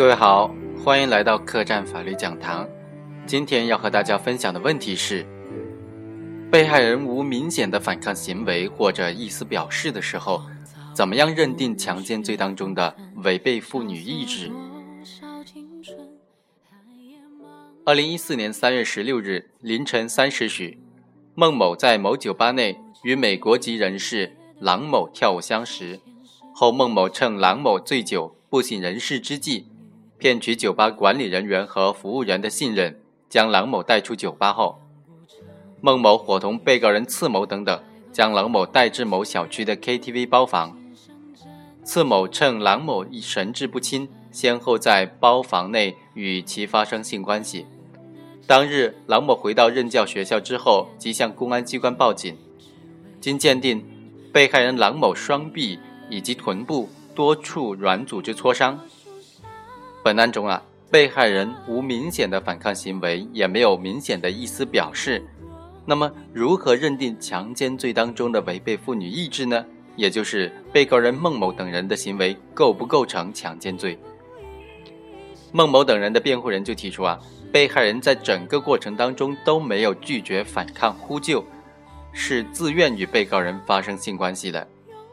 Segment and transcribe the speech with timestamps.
[0.00, 0.50] 各位好，
[0.82, 2.66] 欢迎来到客栈法律讲堂。
[3.26, 5.26] 今天要和大家分享的问题是：
[6.50, 10.40] 被害人无明显的反抗行为或者意思表示的时候，
[10.94, 14.50] 怎么样认定强奸罪当中的违背妇女意志？
[17.84, 20.78] 二零一四年三月十六日凌晨三时许，
[21.34, 26.00] 孟某在某酒吧内与美国籍人士郎某跳舞相识，
[26.54, 29.66] 后孟某趁郎某醉酒不省人事之际。
[30.20, 34.78] 骗取酒吧管理人员和服务员的信任，将郎某带出酒吧后，
[35.80, 40.76] 孟某伙同被告人次某等等，将郎某带至某小区的 KTV 包房。
[41.82, 47.64] 次某趁郎某一神志不清，先后在包房内与其发生性关系。
[48.46, 52.36] 当日，郎某回到任教学校之后，即向公安机关报警。
[53.22, 53.82] 经鉴定，
[54.30, 55.78] 被害人郎某双臂
[56.10, 58.78] 以及臀部多处软组织挫伤。
[60.02, 65.22] 本案中啊，被害人无明显的反抗行为，也没有明显的意思表示。
[65.84, 69.64] 那么，如何认定强奸罪当中的违背妇女意志呢？
[69.96, 73.98] 也就是被告人孟某等人的行为构不构成强奸罪？
[75.52, 77.18] 孟某等人的辩护人就提出啊，
[77.52, 81.44] 被害人在整个过程当中都没有拒绝反抗呼救，
[82.12, 84.66] 是自愿与被告人发生性关系的。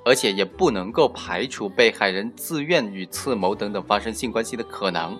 [0.08, 5.20] 而且也不能够排除被害人自愿与次某等等发生性关系的可能。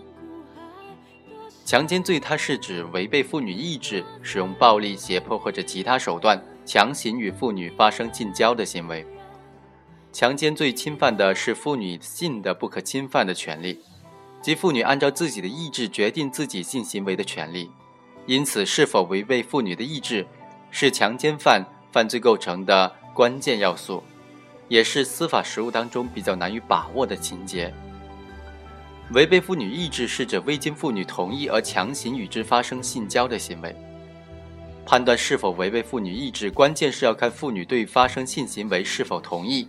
[1.66, 9.06] 强奸罪它是指违背妇女意志，使用暴力、胁迫或者其他手段强行与妇女发生性交的行为。
[10.14, 13.82] 强奸罪侵犯的是妇女性的不可侵犯的权利，
[14.42, 17.70] 即妇女按照自己的意志决定自己性行为的权利。
[18.26, 20.26] 因此，是否违背妇女的意志，
[20.72, 24.02] 是强奸犯犯罪构成的关键要素。
[24.68, 27.74] 也是司法实务当中比较难以把握的情节。
[29.12, 33.76] 违背妇女意志是指未经妇女同意而强行与之发生性交的行为。
[34.86, 39.68] 判断是否违背妇女意志，关键是要看妇女对发生性行为是否同意。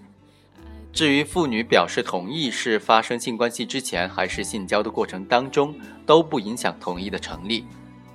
[0.92, 5.74] 至于妇女表示同意是发生性关系之前还是性交的过程当中，
[6.06, 7.64] 都不影响同意的成立。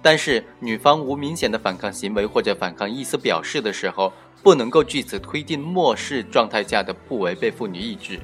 [0.04, 4.14] 但是女方无明显的反抗行为或者反抗意思表示的时候。
[4.44, 8.20] 不能够据此推定漠视状态下的不违背妇女意志。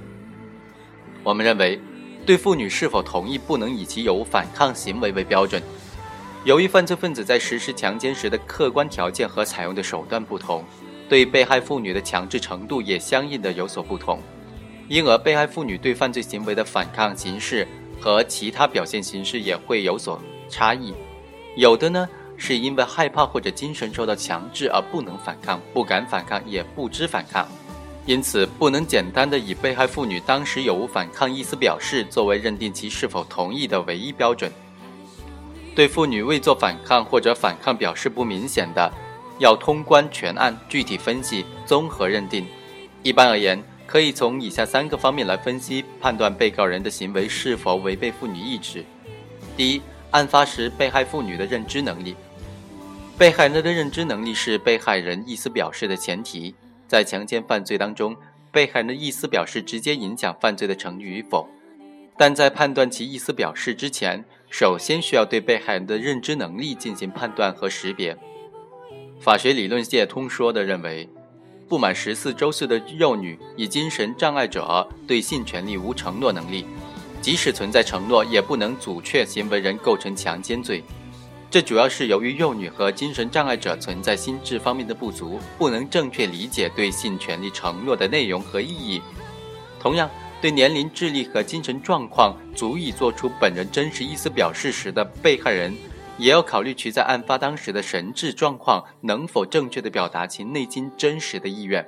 [1.23, 1.79] 我们认为，
[2.25, 5.63] 对妇女是否同意不能以其有反抗行为为标准。
[6.44, 10.62] 由于犯罪分子在实施强奸时的客观条件和采用的手段不同，
[11.07, 14.22] 对被害妇女的强制程度也相应的有所不同，
[14.89, 17.66] 因而被害妇女对犯罪行为的反抗形式
[17.97, 20.94] 和其他表现形式也会有所差异。
[21.59, 22.09] 有的呢。
[22.42, 27.46] 是因为害怕或者精神受到强制而不能反抗、不敢反抗、也不知反抗，
[28.06, 34.50] 因此不能简单的以被害妇女当时有无反抗意思表示作为认定其是否同意的唯一标准。
[35.75, 38.90] 对妇女未做反抗或者反抗表示不明显的，
[39.38, 42.48] 要通关全案具体分析、综合认定。
[43.03, 48.86] 一般而言，可以从以下三个方面来分析判断被告人的行为是否违背妇女意志：
[49.58, 49.81] 第一，
[50.12, 52.16] 案发时被害妇女的认知能力。
[53.18, 56.56] 被害人的认知能力是被害人意思表示的前提。
[56.88, 58.16] 在强奸犯罪当中，
[58.52, 61.48] 被害人的意思表示直接影响犯罪的成立与否。
[62.18, 68.18] 但在判断其意思表示之前，首先需要对被害人的认知能力进行判断和识别。
[69.19, 71.08] 法学理论界通说的认为，
[71.68, 76.66] 不满十四周岁的幼女以精神障碍者对性权利无承诺能力，
[77.22, 80.84] 即使存在承诺，也不能阻却行为人构成强奸罪。
[81.52, 89.02] 这主要是由于幼女和精神障碍者存在心智方面的不足，不能正确理解对性权利承诺的内容和意义。
[89.80, 90.07] 同样，
[90.40, 95.75] 对年龄、智力和精神状况足以做出本人真实意思表示时的被害人，
[96.19, 101.83] 也要考虑其在案发当时的神智状况能否正确的表达其内心真实的意愿。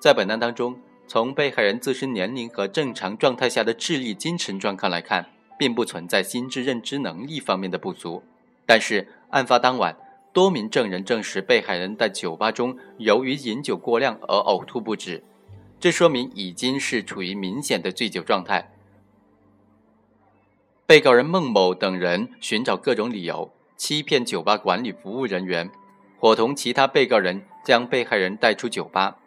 [0.00, 5.26] 在本案当中，从被害人自身年龄和正常状态下的智力、精神状况来看。
[5.56, 8.24] 并不存在心智认知能力方面的不足，
[8.66, 9.96] 但是案发当晚，
[10.32, 15.22] 多名证人证实被害人在酒吧中由于饮酒过量而呕吐不止，
[15.78, 18.72] 这说明已经是处于明显的醉酒状态。
[20.86, 25.70] 被告人孟某等人寻找各种理由，欺骗酒吧管理服务人员，
[26.18, 29.18] 伙同其他被告人将被害人带出酒吧。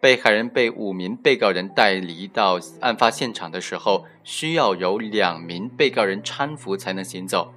[0.00, 7.52] 被害人被五名被告人带离到案发现场的时候，需要由两名被告人搀扶才能行走。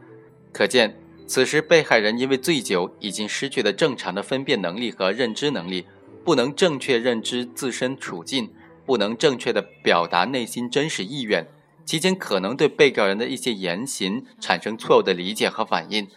[0.51, 0.97] 可见，
[1.27, 5.85] 此时被害人因为醉酒，已经失去了正常的分辨能力和认知能力，
[6.25, 8.49] 不能正确认知自身处境，
[8.87, 11.47] 不能正确的表达内心真实意愿，
[11.85, 16.07] 期间可能对被告人的一些言行产生错误的理解和反应，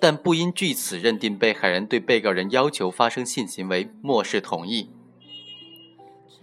[0.00, 4.88] 但不应据此认定被害人对被告人要求发生性行为漠视同意。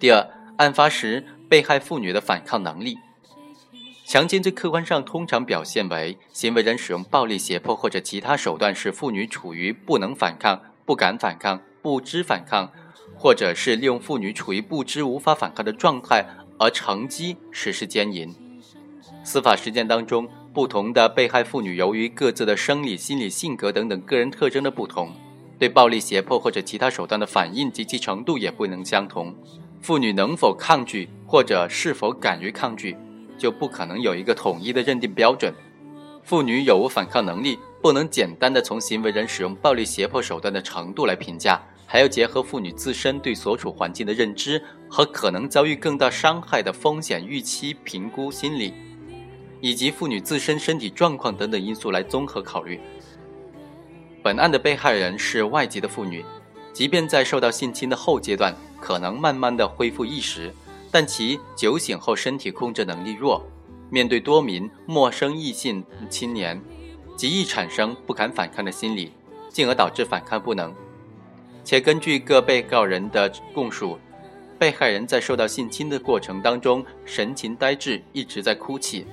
[0.01, 0.27] 第二，
[0.57, 2.97] 案发时被害妇女的反抗能力。
[4.03, 12.71] 强奸罪客观上通常表现为行为人使用暴力胁迫或者其他手段，使妇女处于不能反抗、不敢反抗、不知反抗，
[13.15, 16.25] 或者是利用妇女处于不知无法反抗的状态
[16.57, 18.33] 而乘机实施奸淫。
[19.23, 25.13] 司法实践当中，不同的被害妇女由于各自的生理、心理、性格等等个人特征的不同，
[25.59, 29.35] 对暴力胁迫或者其他手段的反应及其程度也不能相同。
[29.81, 32.95] 妇女能否抗拒，或者是否敢于抗拒？
[33.37, 35.51] 就不可能有一个统一的认定标准。
[36.21, 48.75] 妇女有无反抗能力，不能简单的从行为人使用暴力胁迫手段的程度来评价，还要结合妇女自身对所处环境的认知和可能遭遇更大伤害的风险预期评估心理，
[49.59, 52.79] 以及妇女自身身体状况等等因素来综合考虑。
[54.21, 56.23] 本案的被害人是外籍的妇女，
[56.71, 60.53] 即便在受到性侵的后阶段，可能慢慢的恢复意识。
[60.91, 63.41] 但其酒醒后身体控制能力弱，
[63.89, 66.61] 面对多名陌生异性青年，
[67.15, 69.13] 极易产生不敢反抗的心理，
[69.47, 70.75] 进而导致反抗不能。
[71.63, 73.97] 且根据各被告人的供述，
[74.59, 79.05] 被害人在受到性侵的过程当中神情呆滞，一直在哭泣，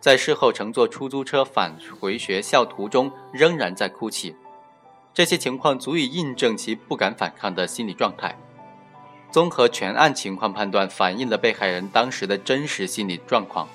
[0.00, 4.34] 在事后乘坐出租车返回学校途中仍然在哭泣，
[5.14, 8.36] 这些情况足以印证其不敢反抗的心理状态。
[9.30, 13.68] 综合全案情况判断，反映了被害人当时的真实心理状况。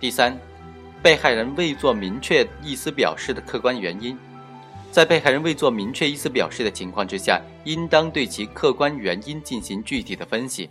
[0.00, 0.36] 第三，
[1.02, 4.18] 被害人未做明确意思表示的客观原因，
[4.90, 10.68] 在被害人未做明确意思表示的情况之下，应当对其客观原因进行具体的分析。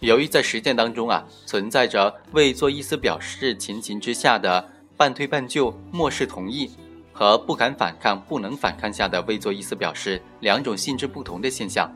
[0.00, 4.66] 由于在实践当中啊，存在着未做意思表示情形之下的
[4.96, 6.70] 半推半就、漠视同意，
[7.12, 11.92] 和不敢反抗、不能反抗下的未做意思表示两种性质不同的现象。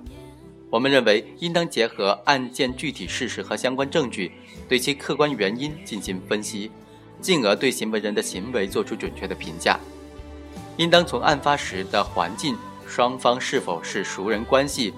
[0.69, 4.33] 我们认为，应当结合案件具体事实和相关证据，
[4.69, 6.71] 对其客观原因进行分析，
[7.21, 9.79] 进而对行为人的行为作出准确的评价。
[10.77, 14.93] 应当从案发时的环境、双方是否是熟人关系、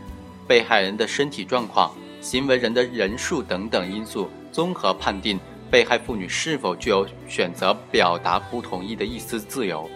[0.47, 5.39] 被害人的身体状况、行为人的人数等等因素，综合判定
[5.71, 9.89] 被害妇女是否具有选择表达不同意的意思自由。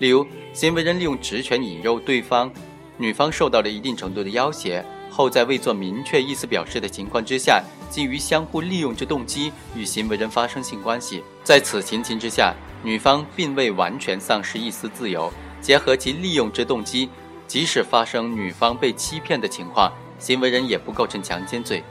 [0.00, 2.52] 例如，行为人利用职权引诱对方。
[2.98, 11.22] 女方受到了一定程度的要挟后，在未做明确意思表示的情况之下，基于相互利用之动机与行为人发生性关系。
[11.44, 15.32] 在此情形之下，女方并未完全丧失一丝自由。
[15.60, 17.08] 结合其利用之动机，
[17.46, 21.82] 即使发生女方被欺骗的情况，行为人也不构成强奸罪。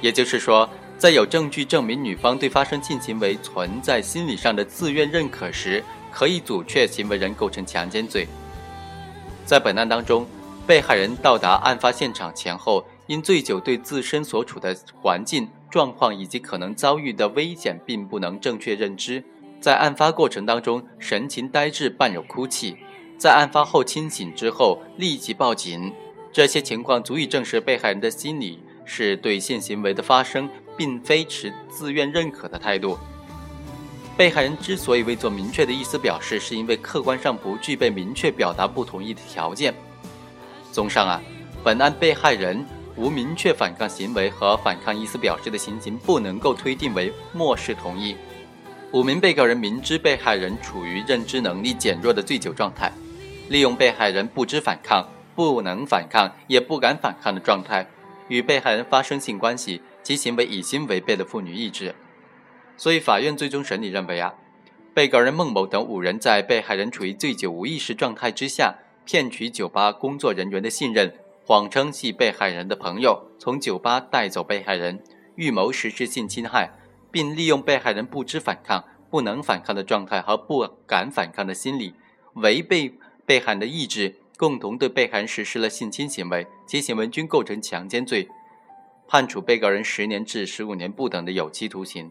[0.00, 0.68] 也就是说，
[0.98, 8.26] 在有证据证明女方对发生性行为存在心理上的自愿认可时，可以阻却行为人构成强奸罪。
[9.44, 10.26] 在本案当中，
[10.66, 19.22] 被害人到达案发现场前后，因醉酒对自身所处的环境状况以及可能遭遇的危险并不能正确认知，
[19.60, 22.78] 在案发过程当中神情呆滞，伴有哭泣，
[23.18, 25.92] 在案发后清醒之后立即报警，
[26.32, 32.98] 这些情况足以证实被害人的心理是对性行为的发生并非持自愿认可的态度。
[34.16, 39.74] 被害人之所以未做明确的意思表示，是因为客观上不具备明确表达不同意的条件。
[40.74, 41.22] 综上啊，
[41.62, 42.66] 本案被害人
[42.96, 48.16] 无明确反抗行为和反抗意思表示的情形，不能够推定为漠视同意。
[48.90, 52.90] 五名被告人明知被害人处于认知能力减弱的醉酒状态，
[53.48, 57.86] 利用被害人不知反抗、不能反抗、也不敢反抗的状态，
[58.26, 61.94] 与被害人发生性关系，其行为已经违背了妇女意志。
[62.76, 64.34] 所以，法院最终审理认为啊，
[64.92, 75.02] 被告人孟某等五人在被害人处于醉酒无意识状态之下，骗取酒吧工作人员的信任，谎称系被害人的朋友，从酒吧带走被害人，
[75.36, 76.70] 预谋实施性侵害，
[77.10, 81.94] 并利用被害人不知反抗、不能反抗的状态和不敢反抗的心理，
[82.34, 82.94] 违背
[83.26, 88.28] 被害人的意志，共同对被害人实施了性侵行为，其行为均构成强奸罪，
[89.06, 92.10] 判处被告人十年至十五年不等的有期徒刑。